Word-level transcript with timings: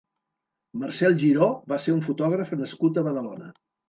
Marcel 0.83 1.17
Giró 1.23 1.49
va 1.73 1.79
ser 1.83 1.93
un 1.97 2.01
fotògraf 2.05 2.55
nascut 2.63 2.99
a 2.99 3.05
Badalona. 3.09 3.51